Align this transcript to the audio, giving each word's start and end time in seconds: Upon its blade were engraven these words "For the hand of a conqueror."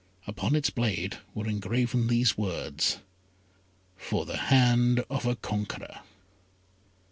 Upon 0.25 0.55
its 0.55 0.71
blade 0.71 1.19
were 1.35 1.45
engraven 1.47 2.07
these 2.07 2.35
words 2.35 2.97
"For 3.95 4.25
the 4.25 4.37
hand 4.49 5.05
of 5.11 5.27
a 5.27 5.35
conqueror." 5.35 5.99